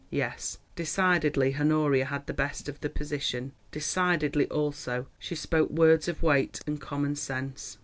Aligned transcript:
Yes, 0.09 0.57
decidedly, 0.75 1.53
Honoria 1.59 2.05
had 2.05 2.25
the 2.25 2.33
best 2.33 2.67
of 2.67 2.81
the 2.81 2.89
position; 2.89 3.51
decidedly, 3.69 4.47
also, 4.49 5.05
she 5.19 5.35
spoke 5.35 5.69
words 5.69 6.07
of 6.07 6.23
weight 6.23 6.59
and 6.65 6.81
common 6.81 7.15
sense. 7.15 7.77